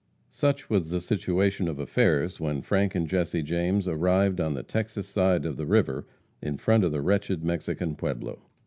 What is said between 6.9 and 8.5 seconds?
the wretched Mexican pueblo.